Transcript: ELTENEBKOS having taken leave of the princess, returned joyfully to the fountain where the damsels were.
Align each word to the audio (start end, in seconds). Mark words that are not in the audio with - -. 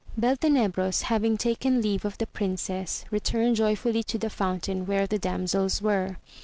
ELTENEBKOS 0.19 1.03
having 1.03 1.37
taken 1.37 1.79
leave 1.79 2.03
of 2.05 2.17
the 2.17 2.25
princess, 2.25 3.05
returned 3.11 3.55
joyfully 3.55 4.01
to 4.01 4.17
the 4.17 4.31
fountain 4.31 4.87
where 4.87 5.05
the 5.05 5.19
damsels 5.19 5.79
were. 5.79 6.17